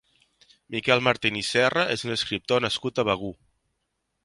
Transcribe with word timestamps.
Miquel 0.75 1.03
Martín 1.07 1.37
i 1.41 1.43
Serra 1.51 1.85
és 1.97 2.07
un 2.09 2.15
escriptor 2.17 2.65
nascut 2.67 3.03
a 3.05 3.09
Begur. 3.13 3.33